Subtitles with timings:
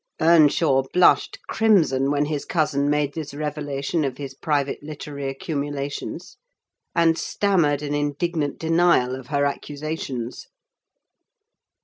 [0.19, 6.37] Earnshaw blushed crimson when his cousin made this revelation of his private literary accumulations,
[6.95, 10.47] and stammered an indignant denial of her accusations.